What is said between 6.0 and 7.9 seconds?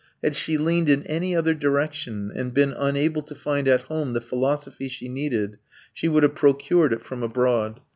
would have procured it from abroad.